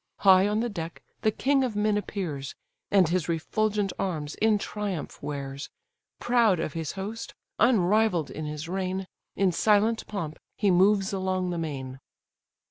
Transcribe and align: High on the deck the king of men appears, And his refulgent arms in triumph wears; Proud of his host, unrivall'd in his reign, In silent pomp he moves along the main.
High 0.21 0.47
on 0.47 0.61
the 0.61 0.67
deck 0.69 1.03
the 1.21 1.29
king 1.29 1.63
of 1.63 1.75
men 1.75 1.95
appears, 1.95 2.55
And 2.89 3.07
his 3.07 3.29
refulgent 3.29 3.93
arms 3.99 4.33
in 4.41 4.57
triumph 4.57 5.21
wears; 5.21 5.69
Proud 6.19 6.59
of 6.59 6.73
his 6.73 6.93
host, 6.93 7.35
unrivall'd 7.59 8.31
in 8.31 8.45
his 8.45 8.67
reign, 8.67 9.05
In 9.35 9.51
silent 9.51 10.07
pomp 10.07 10.39
he 10.55 10.71
moves 10.71 11.13
along 11.13 11.51
the 11.51 11.59
main. 11.59 11.99